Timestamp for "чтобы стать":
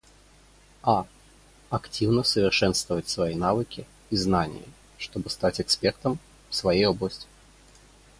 4.97-5.61